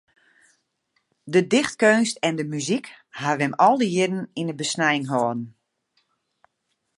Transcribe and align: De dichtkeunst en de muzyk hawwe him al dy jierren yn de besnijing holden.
De 1.33 1.41
dichtkeunst 1.53 2.15
en 2.27 2.33
de 2.39 2.43
muzyk 2.53 2.85
hawwe 3.21 3.41
him 3.45 3.55
al 3.67 3.77
dy 3.81 3.89
jierren 3.95 4.29
yn 4.39 4.49
de 4.49 4.55
besnijing 4.61 5.07
holden. 5.11 5.41